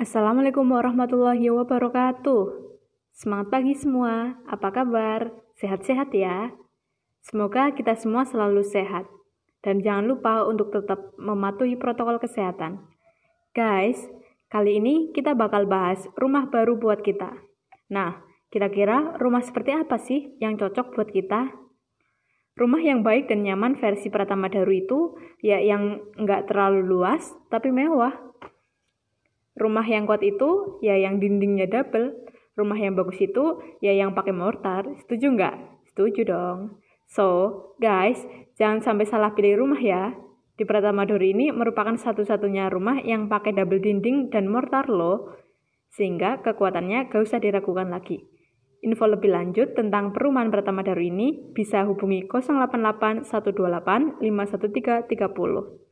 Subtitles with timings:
[0.00, 2.72] Assalamualaikum warahmatullahi wabarakatuh.
[3.12, 5.28] Semangat pagi semua, apa kabar?
[5.60, 6.56] Sehat-sehat ya?
[7.20, 9.04] Semoga kita semua selalu sehat.
[9.60, 12.80] Dan jangan lupa untuk tetap mematuhi protokol kesehatan.
[13.52, 14.08] Guys,
[14.48, 17.36] kali ini kita bakal bahas rumah baru buat kita.
[17.92, 21.52] Nah, kira-kira rumah seperti apa sih yang cocok buat kita?
[22.56, 27.68] Rumah yang baik dan nyaman versi Pratama Daru itu ya yang nggak terlalu luas tapi
[27.68, 28.29] mewah
[29.60, 32.16] Rumah yang kuat itu ya yang dindingnya double.
[32.56, 34.88] Rumah yang bagus itu ya yang pakai mortar.
[35.04, 35.56] Setuju nggak?
[35.92, 36.80] Setuju dong.
[37.12, 37.26] So,
[37.76, 38.24] guys,
[38.56, 40.16] jangan sampai salah pilih rumah ya.
[40.56, 45.36] Di Pratama Dori ini merupakan satu-satunya rumah yang pakai double dinding dan mortar loh.
[45.92, 48.22] Sehingga kekuatannya gak usah diragukan lagi.
[48.80, 55.89] Info lebih lanjut tentang perumahan Pratama Daru ini bisa hubungi 088 128 513 30.